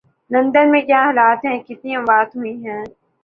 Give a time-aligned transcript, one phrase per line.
[0.31, 2.83] London میں کیا حالات ہیں، کتنی اموات ہوئی ہیں